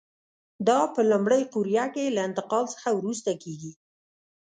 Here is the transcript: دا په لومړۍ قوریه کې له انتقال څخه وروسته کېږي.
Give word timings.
دا 0.67 0.79
په 0.93 1.01
لومړۍ 1.11 1.41
قوریه 1.53 1.85
کې 1.93 2.05
له 2.15 2.21
انتقال 2.27 2.65
څخه 2.73 2.89
وروسته 2.93 3.31
کېږي. 3.43 3.71